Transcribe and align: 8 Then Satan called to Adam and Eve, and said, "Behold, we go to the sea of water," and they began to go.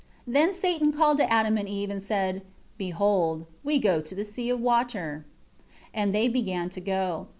8 0.27 0.33
Then 0.33 0.51
Satan 0.51 0.91
called 0.91 1.19
to 1.19 1.31
Adam 1.31 1.59
and 1.59 1.69
Eve, 1.69 1.91
and 1.91 2.01
said, 2.01 2.41
"Behold, 2.75 3.45
we 3.63 3.77
go 3.77 4.01
to 4.01 4.15
the 4.15 4.25
sea 4.25 4.49
of 4.49 4.59
water," 4.59 5.27
and 5.93 6.11
they 6.11 6.27
began 6.27 6.71
to 6.71 6.81
go. 6.81 7.27